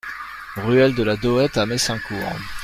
[0.57, 2.39] Ruelle de la Dohette à Messincourt